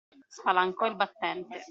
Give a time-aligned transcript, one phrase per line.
[0.29, 1.59] Spalancò il battente.